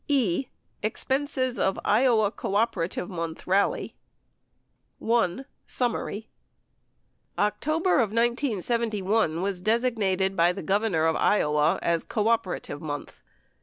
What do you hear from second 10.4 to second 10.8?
the